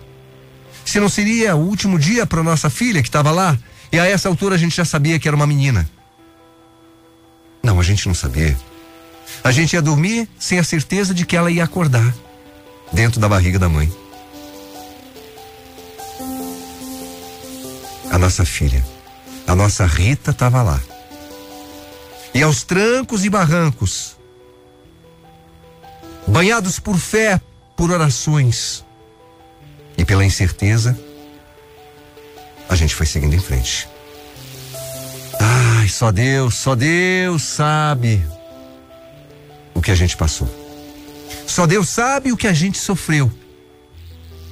Se 0.85 0.99
não 0.99 1.07
seria 1.07 1.55
o 1.55 1.59
último 1.59 1.97
dia 1.97 2.25
para 2.25 2.43
nossa 2.43 2.69
filha 2.69 3.01
que 3.01 3.07
estava 3.07 3.31
lá, 3.31 3.57
e 3.91 3.99
a 3.99 4.05
essa 4.05 4.27
altura 4.27 4.55
a 4.55 4.57
gente 4.57 4.75
já 4.75 4.83
sabia 4.83 5.19
que 5.19 5.27
era 5.27 5.35
uma 5.35 5.47
menina. 5.47 5.89
Não, 7.63 7.79
a 7.79 7.83
gente 7.83 8.07
não 8.07 8.13
sabia. 8.15 8.57
A 9.43 9.51
gente 9.51 9.73
ia 9.73 9.81
dormir 9.81 10.27
sem 10.39 10.57
a 10.57 10.63
certeza 10.63 11.13
de 11.13 11.25
que 11.25 11.35
ela 11.35 11.51
ia 11.51 11.63
acordar 11.63 12.13
dentro 12.91 13.19
da 13.19 13.27
barriga 13.27 13.59
da 13.59 13.67
mãe. 13.67 13.91
A 18.09 18.17
nossa 18.17 18.45
filha, 18.45 18.85
a 19.47 19.55
nossa 19.55 19.85
Rita 19.85 20.31
estava 20.31 20.61
lá. 20.61 20.79
E 22.33 22.41
aos 22.41 22.63
trancos 22.63 23.25
e 23.25 23.29
barrancos, 23.29 24.17
banhados 26.25 26.79
por 26.79 26.97
fé, 26.97 27.41
por 27.75 27.91
orações 27.91 28.85
e 29.97 30.05
pela 30.05 30.23
incerteza, 30.23 30.97
a 32.69 32.75
gente 32.75 32.95
foi 32.95 33.05
seguindo 33.05 33.35
em 33.35 33.39
frente. 33.39 33.89
Ai, 35.39 35.89
só 35.89 36.11
Deus, 36.11 36.55
só 36.55 36.75
Deus 36.75 37.43
sabe 37.43 38.23
que 39.83 39.91
a 39.91 39.95
gente 39.95 40.17
passou. 40.17 40.49
Só 41.45 41.67
Deus 41.67 41.89
sabe 41.89 42.31
o 42.31 42.37
que 42.37 42.47
a 42.47 42.53
gente 42.53 42.77
sofreu. 42.77 43.31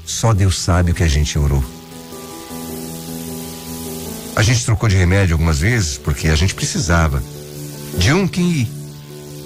Só 0.05 0.33
Deus 0.33 0.59
sabe 0.59 0.91
o 0.91 0.93
que 0.93 1.03
a 1.03 1.07
gente 1.07 1.39
orou. 1.39 1.63
A 4.35 4.43
gente 4.43 4.65
trocou 4.65 4.87
de 4.87 4.95
remédio 4.95 5.33
algumas 5.35 5.59
vezes 5.59 5.97
porque 5.97 6.27
a 6.27 6.35
gente 6.35 6.55
precisava 6.55 7.21
de 7.97 8.13
um 8.13 8.27
que, 8.27 8.67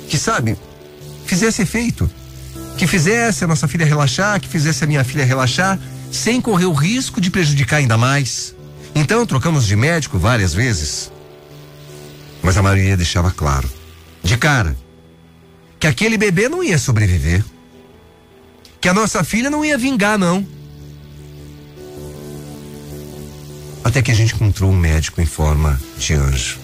que 0.08 0.18
sabe, 0.18 0.58
fizesse 1.26 1.62
efeito, 1.62 2.10
que 2.78 2.88
fizesse 2.88 3.44
a 3.44 3.48
nossa 3.48 3.68
filha 3.68 3.86
relaxar, 3.86 4.40
que 4.40 4.48
fizesse 4.48 4.84
a 4.84 4.88
minha 4.88 5.04
filha 5.04 5.26
relaxar, 5.26 5.80
sem 6.12 6.40
correr 6.40 6.66
o 6.66 6.74
risco 6.74 7.20
de 7.20 7.32
prejudicar 7.32 7.78
ainda 7.78 7.98
mais. 7.98 8.56
Então 8.94 9.26
trocamos 9.26 9.66
de 9.66 9.76
médico 9.76 10.18
várias 10.18 10.54
vezes. 10.54 11.12
Mas 12.42 12.58
a 12.58 12.62
Maria 12.62 12.96
deixava 12.96 13.32
claro, 13.32 13.70
de 14.24 14.38
cara, 14.38 14.78
que 15.86 15.90
aquele 15.90 16.18
bebê 16.18 16.50
não 16.50 16.64
ia 16.64 16.80
sobreviver. 16.80 17.46
Que 18.82 18.90
a 18.90 18.94
nossa 18.94 19.24
filha 19.24 19.52
não 19.52 19.64
ia 19.64 19.78
vingar, 19.78 20.18
não. 20.18 20.44
Até 23.84 24.02
que 24.02 24.10
a 24.10 24.16
gente 24.16 24.34
encontrou 24.34 24.72
um 24.72 24.76
médico 24.76 25.22
em 25.22 25.28
forma 25.28 25.80
de 25.96 26.16
anjo. 26.16 26.58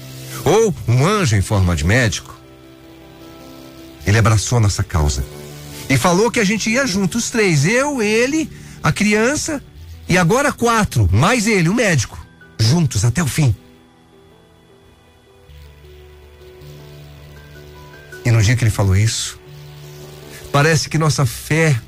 Ou 0.44 0.74
um 0.88 1.06
anjo 1.06 1.36
em 1.36 1.42
forma 1.42 1.75
de 1.75 1.86
médico. 1.86 2.36
Ele 4.08 4.18
abraçou 4.18 4.58
a 4.58 4.62
nossa 4.62 4.84
causa. 4.84 5.24
E 5.88 5.96
falou 5.98 6.32
que 6.32 6.40
a 6.40 6.44
gente 6.44 6.72
ia 6.72 6.88
juntos, 6.88 7.25
os 7.25 7.30
três. 7.30 7.63
Eu, 7.63 8.01
ele, 8.01 8.50
a 8.82 8.92
criança 8.92 9.62
e 10.10 10.18
agora 10.18 10.51
quatro, 10.51 11.08
mais 11.12 11.46
ele, 11.46 11.70
o 11.70 11.75
médico. 11.75 12.20
Juntos 12.58 13.06
até 13.06 13.22
o 13.22 13.28
fim. 13.28 13.56
No 18.41 18.45
dia 18.45 18.55
que 18.55 18.63
ele 18.63 18.71
falou 18.71 18.95
isso, 18.95 19.39
parece 20.51 20.89
que 20.89 20.98
nossa 20.98 21.27
fé 21.27 21.79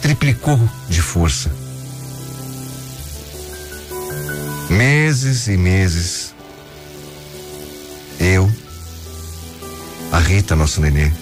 triplicou 0.00 0.58
de 0.88 1.02
força. 1.02 1.50
Meses 4.70 5.48
e 5.48 5.56
meses, 5.58 6.34
eu, 8.18 8.50
a 10.10 10.18
Rita, 10.18 10.56
nosso 10.56 10.80
nenê, 10.80 11.12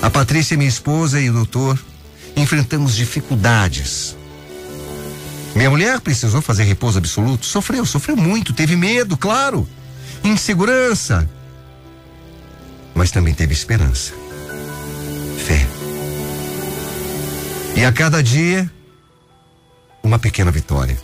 a 0.00 0.08
Patrícia, 0.08 0.56
minha 0.56 0.70
esposa, 0.70 1.20
e 1.20 1.28
o 1.28 1.34
doutor 1.34 1.78
enfrentamos 2.34 2.96
dificuldades. 2.96 4.16
Minha 5.54 5.68
mulher 5.68 6.00
precisou 6.00 6.40
fazer 6.40 6.64
repouso 6.64 6.96
absoluto, 6.96 7.44
sofreu, 7.44 7.84
sofreu 7.84 8.16
muito, 8.16 8.54
teve 8.54 8.74
medo, 8.74 9.18
claro, 9.18 9.68
insegurança, 10.24 11.28
mas 13.00 13.10
também 13.10 13.32
teve 13.32 13.54
esperança, 13.54 14.12
fé. 15.38 15.66
E 17.74 17.82
a 17.82 17.90
cada 17.90 18.22
dia, 18.22 18.70
uma 20.02 20.18
pequena 20.18 20.50
vitória. 20.50 20.98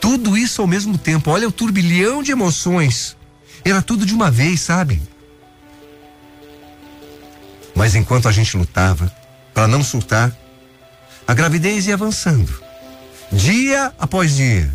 Tudo 0.00 0.34
isso 0.34 0.62
ao 0.62 0.66
mesmo 0.66 0.96
tempo. 0.96 1.30
Olha 1.30 1.46
o 1.46 1.52
turbilhão 1.52 2.22
de 2.22 2.32
emoções. 2.32 3.14
Era 3.62 3.82
tudo 3.82 4.06
de 4.06 4.14
uma 4.14 4.30
vez, 4.30 4.62
sabe? 4.62 5.02
Mas 7.74 7.94
enquanto 7.94 8.26
a 8.26 8.32
gente 8.32 8.56
lutava 8.56 9.14
para 9.52 9.68
não 9.68 9.84
surtar, 9.84 10.34
a 11.28 11.34
gravidez 11.34 11.86
ia 11.86 11.92
avançando, 11.92 12.50
dia 13.30 13.92
após 13.98 14.36
dia. 14.36 14.72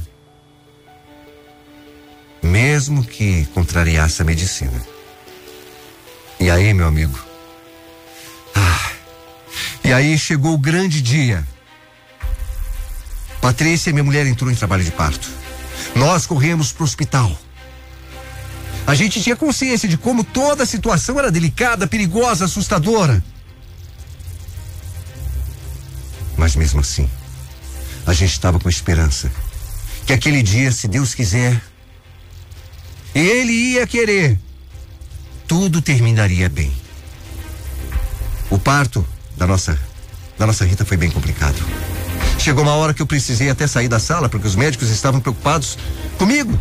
Mesmo 2.44 3.04
que 3.04 3.48
contrariasse 3.48 4.22
a 4.22 4.26
medicina. 4.26 4.97
E 6.40 6.50
aí, 6.50 6.74
meu 6.74 6.88
amigo? 6.88 7.18
Ah, 8.56 8.92
e 9.84 9.94
aí 9.94 10.18
chegou 10.18 10.54
o 10.54 10.58
grande 10.58 11.02
dia 11.02 11.46
Patrícia, 13.48 13.94
minha 13.94 14.04
mulher, 14.04 14.28
entrou 14.28 14.52
em 14.52 14.56
trabalho 14.56 14.84
de 14.84 14.92
parto. 14.92 15.30
Nós 15.96 16.26
corremos 16.26 16.74
para 16.74 16.82
o 16.82 16.86
hospital. 16.86 17.32
A 18.86 18.94
gente 18.94 19.22
tinha 19.22 19.38
consciência 19.38 19.88
de 19.88 19.98
como 19.98 20.22
toda 20.22 20.64
a 20.64 20.66
situação 20.66 21.18
era 21.18 21.32
delicada, 21.32 21.88
perigosa, 21.88 22.44
assustadora. 22.44 23.24
Mas 26.36 26.58
mesmo 26.58 26.82
assim, 26.82 27.10
a 28.06 28.12
gente 28.12 28.34
estava 28.34 28.60
com 28.60 28.68
esperança 28.68 29.32
que 30.06 30.12
aquele 30.12 30.44
dia, 30.44 30.70
se 30.72 30.88
Deus 30.88 31.16
quiser, 31.16 31.62
Ele 33.16 33.54
ia 33.54 33.88
querer, 33.88 34.38
tudo 35.48 35.82
terminaria 35.82 36.50
bem. 36.50 36.72
O 38.50 38.60
parto 38.60 39.06
da 39.36 39.48
nossa 39.48 39.80
da 40.38 40.46
nossa 40.46 40.66
Rita 40.66 40.86
foi 40.86 40.98
bem 40.98 41.10
complicado. 41.10 41.56
Chegou 42.38 42.64
uma 42.64 42.74
hora 42.74 42.94
que 42.94 43.02
eu 43.02 43.08
precisei 43.08 43.50
até 43.50 43.66
sair 43.66 43.88
da 43.88 44.00
sala 44.00 44.30
porque 44.30 44.46
os 44.46 44.56
médicos 44.56 44.90
estavam 44.90 45.20
preocupados 45.20 45.78
comigo. 46.18 46.60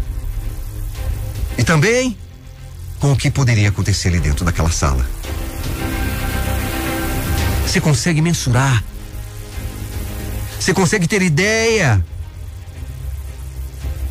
E 1.59 1.65
também 1.65 2.17
com 2.99 3.13
o 3.13 3.17
que 3.17 3.31
poderia 3.31 3.69
acontecer 3.69 4.09
ali 4.09 4.21
dentro 4.21 4.45
daquela 4.45 4.71
sala. 4.71 5.07
Você 7.67 7.81
consegue 7.81 8.23
mensurar? 8.23 8.83
Você 10.59 10.73
consegue 10.73 11.07
ter 11.07 11.21
ideia 11.21 12.03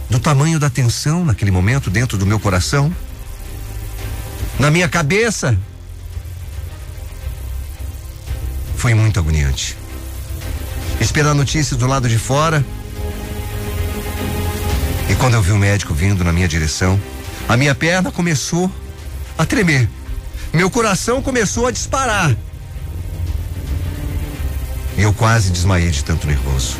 do 0.09 0.19
tamanho 0.19 0.59
da 0.59 0.69
tensão 0.69 1.25
naquele 1.25 1.49
momento 1.49 1.89
dentro 1.89 2.17
do 2.17 2.25
meu 2.25 2.39
coração? 2.39 2.93
Na 4.59 4.71
minha 4.71 4.87
cabeça? 4.87 5.57
Foi 8.77 8.93
muito 8.93 9.19
agoniante. 9.19 9.77
Esperar 10.99 11.33
notícias 11.33 11.77
do 11.77 11.87
lado 11.87 12.07
de 12.07 12.17
fora. 12.17 12.63
E 15.09 15.15
quando 15.15 15.33
eu 15.33 15.41
vi 15.41 15.51
o 15.51 15.57
médico 15.57 15.93
vindo 15.93 16.23
na 16.23 16.31
minha 16.31 16.47
direção, 16.47 16.99
a 17.47 17.57
minha 17.57 17.75
perna 17.75 18.11
começou 18.11 18.71
a 19.37 19.45
tremer. 19.45 19.89
Meu 20.53 20.69
coração 20.69 21.21
começou 21.21 21.67
a 21.67 21.71
disparar. 21.71 22.35
E 24.97 25.01
eu 25.01 25.13
quase 25.13 25.51
desmaiei 25.51 25.91
de 25.91 26.03
tanto 26.03 26.25
nervoso. 26.25 26.77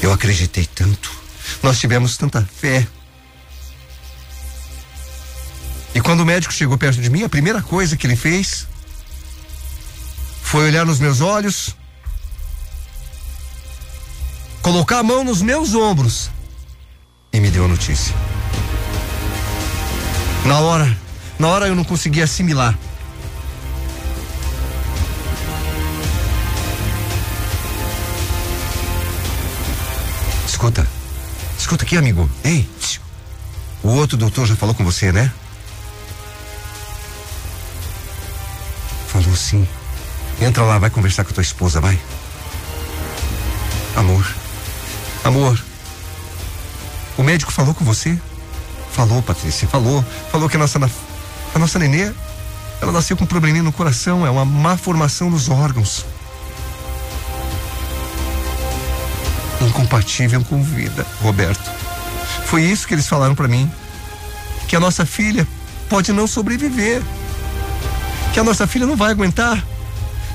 Eu 0.00 0.12
acreditei 0.12 0.64
tanto. 0.66 1.10
Nós 1.62 1.78
tivemos 1.78 2.16
tanta 2.16 2.42
fé. 2.42 2.86
E 5.94 6.00
quando 6.00 6.20
o 6.20 6.26
médico 6.26 6.52
chegou 6.52 6.78
perto 6.78 7.00
de 7.00 7.10
mim, 7.10 7.24
a 7.24 7.28
primeira 7.28 7.62
coisa 7.62 7.96
que 7.96 8.06
ele 8.06 8.16
fez 8.16 8.66
foi 10.42 10.66
olhar 10.66 10.86
nos 10.86 10.98
meus 10.98 11.20
olhos, 11.20 11.76
colocar 14.62 14.98
a 14.98 15.02
mão 15.02 15.24
nos 15.24 15.42
meus 15.42 15.74
ombros 15.74 16.30
e 17.32 17.40
me 17.40 17.50
deu 17.50 17.64
a 17.64 17.68
notícia. 17.68 18.14
Na 20.44 20.58
hora, 20.60 20.98
na 21.38 21.48
hora 21.48 21.66
eu 21.66 21.74
não 21.74 21.84
conseguia 21.84 22.24
assimilar. 22.24 22.76
Escuta, 30.46 30.86
escuta 31.58 31.84
aqui, 31.84 31.96
amigo. 31.96 32.28
Ei, 32.44 32.68
o 33.82 33.88
outro 33.88 34.16
doutor 34.16 34.46
já 34.46 34.56
falou 34.56 34.74
com 34.74 34.84
você, 34.84 35.10
né? 35.12 35.32
Sim. 39.40 39.66
Entra 40.40 40.62
lá, 40.62 40.78
vai 40.78 40.90
conversar 40.90 41.24
com 41.24 41.32
tua 41.32 41.42
esposa, 41.42 41.80
vai. 41.80 41.98
Amor, 43.96 44.26
amor. 45.24 45.60
O 47.18 47.22
médico 47.22 47.52
falou 47.52 47.74
com 47.74 47.84
você? 47.84 48.18
Falou, 48.92 49.22
Patrícia, 49.22 49.68
falou. 49.68 50.04
Falou 50.30 50.48
que 50.48 50.56
a 50.56 50.58
nossa, 50.58 50.78
a 51.54 51.58
nossa 51.58 51.78
nenê, 51.78 52.12
ela 52.80 52.92
nasceu 52.92 53.16
com 53.16 53.24
um 53.24 53.26
probleminha 53.26 53.62
no 53.62 53.72
coração, 53.72 54.26
é 54.26 54.30
uma 54.30 54.44
má 54.44 54.76
formação 54.76 55.28
nos 55.28 55.48
órgãos. 55.48 56.06
Incompatível 59.60 60.42
com 60.44 60.62
vida, 60.62 61.06
Roberto. 61.20 61.70
Foi 62.46 62.62
isso 62.62 62.88
que 62.88 62.94
eles 62.94 63.06
falaram 63.06 63.34
para 63.34 63.46
mim. 63.46 63.70
Que 64.66 64.74
a 64.74 64.80
nossa 64.80 65.04
filha 65.04 65.46
pode 65.88 66.12
não 66.12 66.26
sobreviver. 66.26 67.02
Que 68.32 68.40
a 68.40 68.44
nossa 68.44 68.66
filha 68.66 68.86
não 68.86 68.96
vai 68.96 69.10
aguentar. 69.10 69.64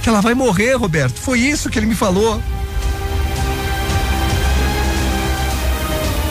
Que 0.01 0.09
ela 0.09 0.21
vai 0.21 0.33
morrer, 0.33 0.73
Roberto. 0.75 1.19
Foi 1.19 1.39
isso 1.39 1.69
que 1.69 1.79
ele 1.79 1.85
me 1.85 1.95
falou. 1.95 2.41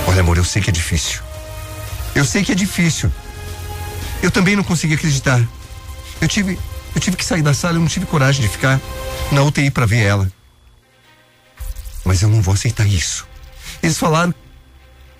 Olha, 0.06 0.20
amor, 0.20 0.36
eu 0.36 0.44
sei 0.44 0.62
que 0.62 0.70
é 0.70 0.72
difícil. 0.72 1.20
Eu 2.14 2.24
sei 2.24 2.44
que 2.44 2.52
é 2.52 2.54
difícil. 2.54 3.10
Eu 4.22 4.30
também 4.30 4.54
não 4.54 4.62
consegui 4.62 4.94
acreditar. 4.94 5.42
Eu 6.20 6.28
tive, 6.28 6.58
eu 6.94 7.00
tive 7.00 7.16
que 7.16 7.24
sair 7.24 7.42
da 7.42 7.52
sala, 7.52 7.76
eu 7.76 7.80
não 7.80 7.88
tive 7.88 8.06
coragem 8.06 8.42
de 8.42 8.48
ficar 8.48 8.80
na 9.32 9.42
UTI 9.42 9.70
para 9.70 9.86
ver 9.86 10.04
ela. 10.04 10.30
Mas 12.04 12.22
eu 12.22 12.28
não 12.28 12.40
vou 12.40 12.54
aceitar 12.54 12.86
isso. 12.86 13.26
Eles 13.82 13.98
falaram 13.98 14.32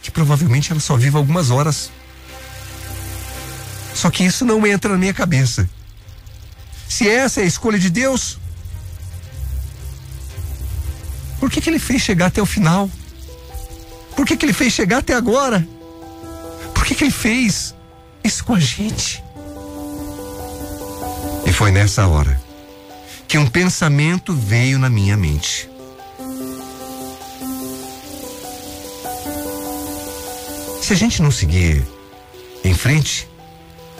que 0.01 0.11
provavelmente 0.11 0.71
ela 0.71 0.81
só 0.81 0.97
vive 0.97 1.17
algumas 1.17 1.51
horas. 1.51 1.91
Só 3.95 4.11
que 4.11 4.25
isso 4.25 4.45
não 4.45 4.67
entra 4.67 4.93
na 4.93 4.99
minha 4.99 5.15
cabeça. 5.15 5.69
Se 6.95 7.09
essa 7.09 7.41
é 7.41 7.43
a 7.43 7.47
escolha 7.47 7.77
de 7.77 7.91
Deus, 7.91 8.39
por 11.41 11.51
que, 11.51 11.61
que 11.61 11.69
ele 11.69 11.81
fez 11.81 12.01
chegar 12.01 12.27
até 12.27 12.41
o 12.41 12.47
final? 12.47 12.89
Por 14.15 14.25
que, 14.25 14.37
que 14.37 14.47
ele 14.47 14.53
fez 14.53 14.73
chegar 14.73 14.99
até 14.99 15.13
agora? 15.13 15.67
Por 16.73 16.85
que, 16.85 16.95
que 16.95 17.03
ele 17.03 17.11
fez 17.11 17.75
isso 18.23 18.45
com 18.45 18.55
a 18.55 18.61
gente? 18.61 19.25
E 21.45 21.53
foi 21.53 21.73
nessa 21.73 22.07
hora 22.07 22.41
que 23.27 23.39
um 23.39 23.49
pensamento 23.49 24.33
veio 24.33 24.79
na 24.79 24.89
minha 24.89 25.17
mente. 25.17 25.69
Se 30.81 30.93
a 30.93 30.97
gente 30.97 31.21
não 31.21 31.33
seguir 31.33 31.85
em 32.63 32.73
frente, 32.73 33.29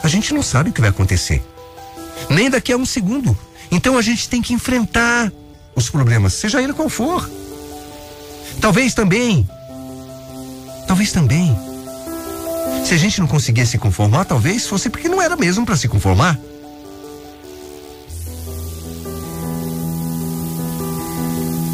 a 0.01 0.07
gente 0.07 0.33
não 0.33 0.41
sabe 0.41 0.69
o 0.69 0.73
que 0.73 0.79
vai 0.79 0.91
acontecer. 0.91 1.43
Nem 2.29 2.49
daqui 2.49 2.71
a 2.71 2.77
um 2.77 2.85
segundo. 2.85 3.37
Então 3.71 3.97
a 3.97 4.01
gente 4.01 4.29
tem 4.29 4.41
que 4.41 4.53
enfrentar 4.53 5.31
os 5.75 5.89
problemas, 5.89 6.33
seja 6.33 6.61
ele 6.61 6.73
qual 6.73 6.89
for. 6.89 7.29
Talvez 8.61 8.93
também, 8.93 9.47
talvez 10.87 11.11
também, 11.11 11.55
se 12.85 12.93
a 12.93 12.97
gente 12.97 13.19
não 13.19 13.27
conseguia 13.27 13.65
se 13.65 13.77
conformar, 13.77 14.25
talvez 14.25 14.65
fosse 14.67 14.89
porque 14.89 15.09
não 15.09 15.21
era 15.21 15.35
mesmo 15.35 15.65
para 15.65 15.75
se 15.75 15.87
conformar. 15.87 16.39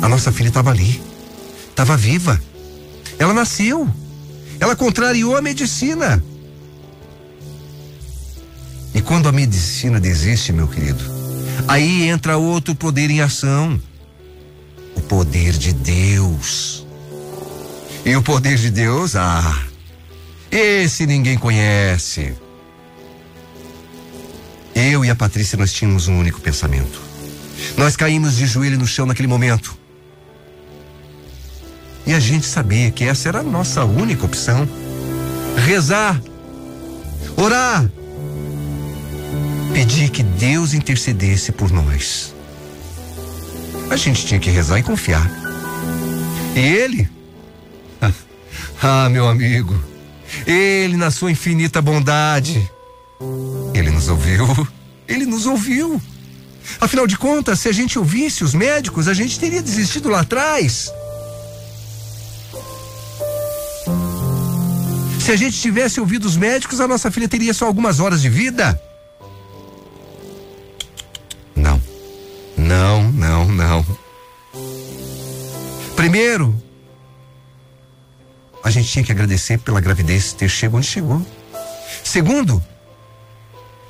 A 0.01 0.09
nossa 0.09 0.31
filha 0.31 0.47
estava 0.47 0.71
ali, 0.71 1.01
estava 1.69 1.95
viva. 1.95 2.41
Ela 3.19 3.33
nasceu. 3.33 3.87
Ela 4.59 4.75
contrariou 4.75 5.35
a 5.35 5.41
medicina. 5.41 6.23
E 9.01 9.03
quando 9.03 9.27
a 9.27 9.31
medicina 9.31 9.99
desiste, 9.99 10.53
meu 10.53 10.67
querido, 10.67 11.03
aí 11.67 12.07
entra 12.07 12.37
outro 12.37 12.75
poder 12.75 13.09
em 13.09 13.19
ação 13.19 13.81
o 14.95 15.01
poder 15.01 15.53
de 15.53 15.73
Deus. 15.73 16.85
E 18.05 18.15
o 18.15 18.21
poder 18.21 18.59
de 18.59 18.69
Deus, 18.69 19.15
ah, 19.15 19.59
esse 20.51 21.07
ninguém 21.07 21.35
conhece. 21.35 22.35
Eu 24.75 25.03
e 25.03 25.09
a 25.09 25.15
Patrícia, 25.15 25.57
nós 25.57 25.73
tínhamos 25.73 26.07
um 26.07 26.19
único 26.19 26.39
pensamento. 26.39 27.01
Nós 27.77 27.95
caímos 27.95 28.35
de 28.35 28.45
joelho 28.45 28.77
no 28.77 28.85
chão 28.85 29.07
naquele 29.07 29.27
momento. 29.27 29.75
E 32.05 32.13
a 32.13 32.19
gente 32.19 32.45
sabia 32.45 32.91
que 32.91 33.03
essa 33.03 33.29
era 33.29 33.39
a 33.39 33.43
nossa 33.43 33.83
única 33.83 34.27
opção. 34.27 34.69
Rezar, 35.65 36.21
orar, 37.35 37.89
pedir 39.73 40.09
que 40.09 40.23
Deus 40.23 40.73
intercedesse 40.73 41.51
por 41.51 41.71
nós. 41.71 42.33
A 43.89 43.95
gente 43.95 44.25
tinha 44.25 44.39
que 44.39 44.49
rezar 44.49 44.79
e 44.79 44.83
confiar. 44.83 45.29
E 46.55 46.59
ele? 46.59 47.09
Ah, 48.83 49.07
meu 49.09 49.27
amigo, 49.27 49.79
ele, 50.43 50.97
na 50.97 51.11
sua 51.11 51.31
infinita 51.31 51.79
bondade, 51.83 52.67
ele 53.75 53.91
nos 53.91 54.07
ouviu. 54.07 54.67
Ele 55.07 55.27
nos 55.27 55.45
ouviu. 55.45 56.01
Afinal 56.79 57.05
de 57.05 57.15
contas, 57.15 57.59
se 57.59 57.69
a 57.69 57.71
gente 57.71 57.99
ouvisse 57.99 58.43
os 58.43 58.55
médicos, 58.55 59.07
a 59.07 59.13
gente 59.13 59.39
teria 59.39 59.61
desistido 59.61 60.09
lá 60.09 60.21
atrás. 60.21 60.91
Se 65.19 65.31
a 65.31 65.35
gente 65.35 65.61
tivesse 65.61 65.99
ouvido 65.99 66.25
os 66.25 66.35
médicos, 66.35 66.79
a 66.79 66.87
nossa 66.87 67.11
filha 67.11 67.27
teria 67.27 67.53
só 67.53 67.67
algumas 67.67 67.99
horas 67.99 68.19
de 68.19 68.29
vida. 68.29 68.81
Primeiro, 76.11 76.53
a 78.61 78.69
gente 78.69 78.91
tinha 78.91 79.01
que 79.01 79.13
agradecer 79.13 79.57
pela 79.59 79.79
gravidez 79.79 80.33
ter 80.33 80.49
chegado 80.49 80.75
onde 80.75 80.85
chegou. 80.85 81.25
Segundo, 82.03 82.61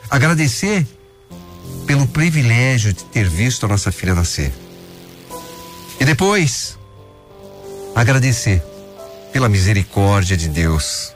agradecer 0.07 0.85
pelo 1.87 2.05
privilégio 2.05 2.93
de 2.93 3.05
ter 3.05 3.27
visto 3.27 3.65
a 3.65 3.69
nossa 3.69 3.91
filha 3.91 4.13
nascer. 4.13 4.53
E 5.99 6.05
depois, 6.05 6.77
agradecer 7.95 8.63
pela 9.33 9.49
misericórdia 9.49 10.37
de 10.37 10.47
Deus 10.47 11.15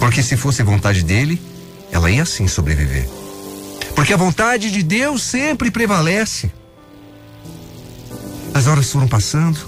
porque 0.00 0.22
se 0.22 0.38
fosse 0.38 0.62
vontade 0.62 1.02
dele, 1.02 1.38
ela 1.92 2.10
ia 2.10 2.24
sim 2.24 2.48
sobreviver. 2.48 3.06
Porque 3.94 4.14
a 4.14 4.16
vontade 4.16 4.70
de 4.70 4.82
Deus 4.82 5.22
sempre 5.22 5.70
prevalece. 5.70 6.50
As 8.54 8.66
horas 8.66 8.90
foram 8.90 9.08
passando. 9.08 9.58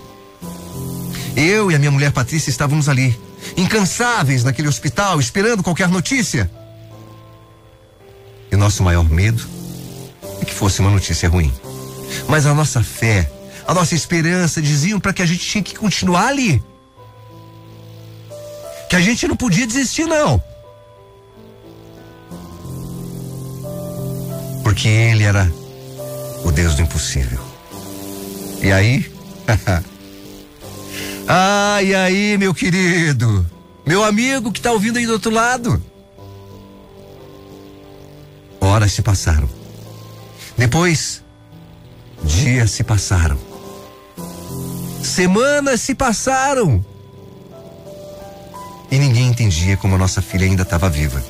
Eu 1.37 1.71
e 1.71 1.75
a 1.75 1.79
minha 1.79 1.91
mulher 1.91 2.13
Patrícia 2.13 2.51
estávamos 2.51 2.89
ali, 2.89 3.19
incansáveis 3.57 4.45
naquele 4.45 4.69
hospital, 4.69 5.21
esperando 5.21 5.63
qualquer 5.63 5.89
notícia. 5.89 6.51
E 8.51 8.57
nosso 8.57 8.83
maior 8.83 9.09
medo 9.09 9.43
é 10.41 10.45
que 10.45 10.55
fosse 10.55 10.81
uma 10.81 10.91
notícia 10.91 11.29
ruim. 11.29 11.53
Mas 12.29 12.47
a 12.47 12.55
nossa 12.55 12.83
fé, 12.83 13.31
a 13.67 13.73
nossa 13.73 13.95
esperança 13.95 14.61
diziam 14.61 14.99
para 14.99 15.13
que 15.13 15.23
a 15.23 15.27
gente 15.27 15.47
tinha 15.47 15.63
que 15.63 15.75
continuar 15.77 16.27
ali. 16.27 16.63
Que 18.89 18.97
a 18.97 19.01
gente 19.01 19.29
não 19.29 19.37
podia 19.37 19.67
desistir, 19.67 20.05
não. 20.05 20.43
Porque 24.65 24.89
ele 24.89 25.23
era 25.23 25.51
o 26.45 26.51
Deus 26.51 26.75
do 26.75 26.83
impossível. 26.83 27.50
E 28.63 28.71
aí? 28.71 29.11
ah, 31.27 31.83
e 31.83 31.95
aí, 31.95 32.37
meu 32.37 32.53
querido? 32.53 33.47
Meu 33.87 34.05
amigo 34.05 34.53
que 34.53 34.59
está 34.59 34.71
ouvindo 34.71 34.99
aí 34.99 35.07
do 35.07 35.15
outro 35.15 35.31
lado? 35.31 35.83
Horas 38.61 38.93
se 38.93 39.03
passaram. 39.03 39.49
Depois, 40.57 41.25
dias 42.23 42.71
se 42.71 42.85
passaram. 42.85 43.39
Semanas 45.03 45.81
se 45.81 45.95
passaram. 45.95 46.85
E 48.91 48.99
ninguém 48.99 49.29
entendia 49.29 49.77
como 49.77 49.95
a 49.95 49.99
nossa 49.99 50.21
filha 50.21 50.45
ainda 50.45 50.63
estava 50.63 50.91
viva. 50.91 51.25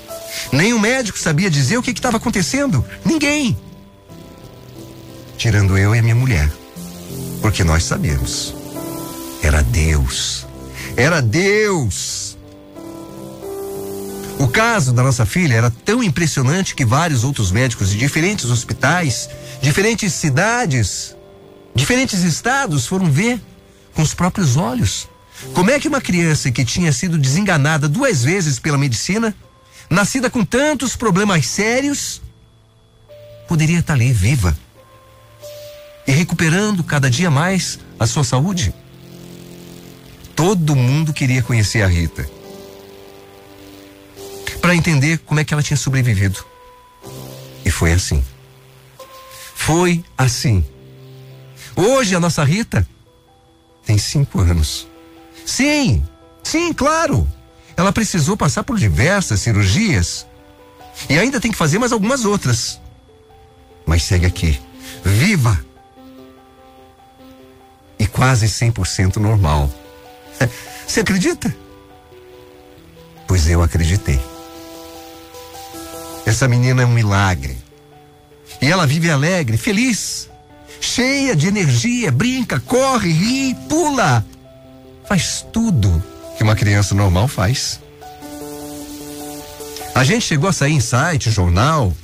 Nem 0.53 0.73
o 0.73 0.81
médico 0.81 1.19
sabia 1.19 1.49
dizer 1.49 1.79
o 1.79 1.83
que 1.83 1.91
estava 1.91 2.17
acontecendo. 2.17 2.85
Ninguém. 3.05 3.57
Tirando 5.37 5.79
eu 5.79 5.95
e 5.95 5.99
a 5.99 6.03
minha 6.03 6.15
mulher. 6.15 6.51
Porque 7.41 7.65
nós 7.65 7.85
sabíamos. 7.85 8.55
Era 9.43 9.63
Deus. 9.63 10.47
Era 10.97 11.21
Deus. 11.23 12.37
O 14.39 14.49
caso 14.49 14.93
da 14.93 15.03
nossa 15.03 15.27
filha 15.27 15.55
era 15.55 15.71
tão 15.71 16.03
impressionante 16.03 16.75
que 16.75 16.85
vários 16.85 17.25
outros 17.25 17.51
médicos 17.53 17.91
de 17.91 17.99
diferentes 17.99 18.47
hospitais, 18.47 19.29
diferentes 19.61 20.15
cidades, 20.15 21.15
diferentes 21.75 22.23
estados 22.23 22.87
foram 22.87 23.11
ver 23.11 23.41
com 23.95 24.03
os 24.03 24.15
próprios 24.15 24.57
olhos. 24.57 25.09
Como 25.55 25.71
é 25.71 25.79
que 25.79 25.89
uma 25.89 26.01
criança 26.01 26.51
que 26.51 26.65
tinha 26.65 26.93
sido 26.93 27.19
desenganada 27.19 27.89
duas 27.89 28.23
vezes 28.23 28.59
pela 28.59 28.79
medicina, 28.79 29.35
nascida 29.89 30.31
com 30.31 30.45
tantos 30.45 30.97
problemas 30.97 31.47
sérios, 31.47 32.23
poderia 33.47 33.81
estar 33.81 33.95
ali 33.95 34.13
viva 34.13 34.57
e 36.11 36.13
recuperando 36.13 36.83
cada 36.83 37.09
dia 37.09 37.31
mais 37.31 37.79
a 37.97 38.05
sua 38.05 38.25
saúde? 38.25 38.75
Todo 40.35 40.75
mundo 40.75 41.13
queria 41.13 41.41
conhecer 41.41 41.83
a 41.83 41.87
Rita 41.87 42.29
para 44.61 44.75
entender 44.75 45.19
como 45.19 45.39
é 45.39 45.45
que 45.45 45.55
ela 45.55 45.63
tinha 45.63 45.77
sobrevivido. 45.77 46.45
E 47.65 47.71
foi 47.71 47.93
assim. 47.93 48.25
Foi 49.55 50.05
assim. 50.19 50.67
Hoje 51.77 52.17
a 52.17 52.21
nossa 52.21 52.43
Rita 52.43 52.85
tem 53.87 53.97
cinco 53.97 54.41
anos. 54.41 54.89
Sim, 55.47 56.05
sim, 56.43 56.73
claro. 56.73 57.25
Ela 57.77 57.93
precisou 57.93 58.37
passar 58.37 58.65
por 58.65 58.77
diversas 58.77 59.39
cirurgias 59.43 60.27
e 61.09 61.17
ainda 61.17 61.41
tem 61.41 61.53
que 61.53 61.57
fazer 61.57 61.79
mais 61.79 61.93
algumas 61.93 62.25
outras. 62.25 62.81
Mas 63.87 64.03
segue 64.03 64.27
aqui, 64.27 64.61
viva 65.05 65.70
quase 68.21 68.45
100% 68.49 69.17
normal. 69.17 69.71
Você 70.87 71.01
acredita? 71.01 71.57
Pois 73.27 73.49
eu 73.49 73.63
acreditei. 73.63 74.21
Essa 76.27 76.47
menina 76.47 76.83
é 76.83 76.85
um 76.85 76.91
milagre. 76.91 77.57
E 78.61 78.67
ela 78.67 78.87
vive 78.87 79.11
alegre, 79.11 79.57
feliz, 79.57 80.29
cheia 80.83 81.35
de 81.35 81.49
energia, 81.49 82.13
brinca, 82.13 82.61
corre, 82.61 83.11
ri, 83.11 83.57
pula. 83.71 84.23
Faz 85.09 85.47
tudo 85.51 86.05
que 86.37 86.43
uma 86.43 86.55
criança 86.55 86.95
normal 86.95 87.27
faz. 87.27 87.81
A 89.95 90.05
gente 90.05 90.27
chegou 90.27 90.51
a 90.51 90.53
sair 90.53 90.75
em 90.75 90.81
site, 90.81 91.31
jornal, 91.31 91.97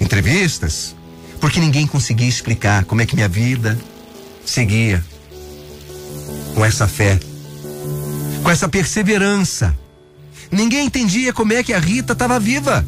entrevistas, 0.00 0.96
porque 1.40 1.60
ninguém 1.60 1.86
conseguia 1.86 2.28
explicar 2.28 2.84
como 2.84 3.00
é 3.00 3.06
que 3.06 3.14
minha 3.14 3.28
vida 3.28 3.78
seguia 4.44 5.04
com 6.56 6.64
essa 6.64 6.88
fé, 6.88 7.20
com 8.42 8.50
essa 8.50 8.66
perseverança. 8.66 9.76
Ninguém 10.50 10.86
entendia 10.86 11.30
como 11.30 11.52
é 11.52 11.62
que 11.62 11.74
a 11.74 11.78
Rita 11.78 12.14
estava 12.14 12.40
viva 12.40 12.82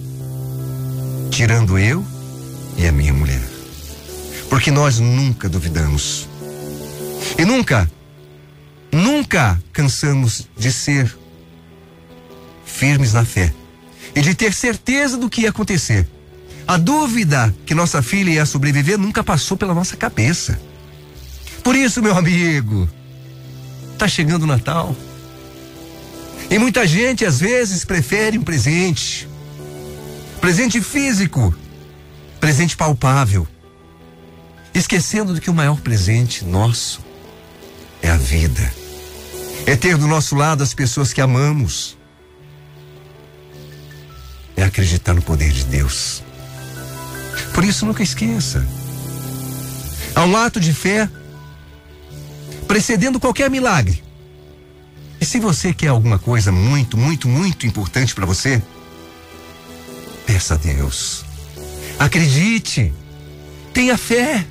tirando 1.30 1.78
eu 1.78 2.02
e 2.78 2.86
a 2.86 2.92
minha 2.92 3.12
mulher. 3.12 3.46
Porque 4.48 4.70
nós 4.70 4.98
nunca 4.98 5.50
duvidamos. 5.50 6.26
E 7.38 7.44
nunca, 7.44 7.90
nunca 8.90 9.62
cansamos 9.70 10.48
de 10.56 10.72
ser 10.72 11.14
firmes 12.64 13.12
na 13.12 13.24
fé 13.26 13.52
e 14.16 14.22
de 14.22 14.34
ter 14.34 14.54
certeza 14.54 15.18
do 15.18 15.28
que 15.28 15.42
ia 15.42 15.50
acontecer. 15.50 16.08
A 16.66 16.78
dúvida 16.78 17.54
que 17.66 17.74
nossa 17.74 18.00
filha 18.00 18.30
ia 18.30 18.46
sobreviver 18.46 18.96
nunca 18.96 19.22
passou 19.22 19.58
pela 19.58 19.74
nossa 19.74 19.94
cabeça. 19.94 20.58
Por 21.62 21.76
isso, 21.76 22.02
meu 22.02 22.16
amigo, 22.16 22.88
tá 23.98 24.08
chegando 24.08 24.44
o 24.44 24.46
Natal. 24.46 24.96
E 26.50 26.58
muita 26.58 26.86
gente 26.86 27.24
às 27.24 27.40
vezes 27.40 27.84
prefere 27.84 28.38
um 28.38 28.42
presente, 28.42 29.28
presente 30.40 30.80
físico, 30.80 31.54
presente 32.40 32.76
palpável, 32.76 33.46
esquecendo 34.72 35.34
de 35.34 35.40
que 35.40 35.50
o 35.50 35.54
maior 35.54 35.78
presente 35.80 36.44
nosso 36.44 37.04
é 38.00 38.08
a 38.08 38.16
vida, 38.16 38.72
é 39.66 39.76
ter 39.76 39.98
do 39.98 40.06
nosso 40.06 40.34
lado 40.34 40.62
as 40.62 40.72
pessoas 40.72 41.12
que 41.12 41.20
amamos, 41.20 41.98
é 44.56 44.62
acreditar 44.62 45.12
no 45.12 45.22
poder 45.22 45.52
de 45.52 45.64
Deus. 45.64 46.22
Por 47.52 47.64
isso, 47.64 47.84
nunca 47.84 48.02
esqueça. 48.02 48.66
Há 50.14 50.24
um 50.24 50.36
ato 50.36 50.58
de 50.58 50.72
fé 50.72 51.08
precedendo 52.68 53.18
qualquer 53.18 53.50
milagre. 53.50 54.04
E 55.20 55.24
se 55.24 55.40
você 55.40 55.74
quer 55.74 55.88
alguma 55.88 56.18
coisa 56.18 56.52
muito, 56.52 56.96
muito, 56.96 57.26
muito 57.26 57.66
importante 57.66 58.14
para 58.14 58.24
você, 58.24 58.62
Peça 60.28 60.54
a 60.54 60.56
Deus. 60.58 61.24
Acredite. 61.98 62.92
Tenha 63.72 63.96
fé. 63.96 64.44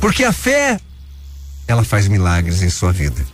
Porque 0.00 0.24
a 0.24 0.32
fé, 0.32 0.80
ela 1.68 1.84
faz 1.84 2.08
milagres 2.08 2.60
em 2.60 2.68
sua 2.68 2.92
vida. 2.92 3.24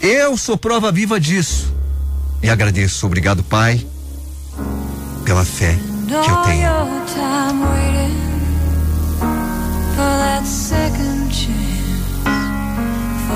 Eu 0.00 0.36
sou 0.36 0.56
prova 0.56 0.92
viva 0.92 1.18
disso. 1.18 1.74
E 2.40 2.48
agradeço. 2.48 3.04
Obrigado, 3.04 3.42
Pai, 3.42 3.84
pela 5.24 5.44
fé 5.44 5.76
que 6.06 6.30
eu 6.30 6.36
tenho. 6.42 6.70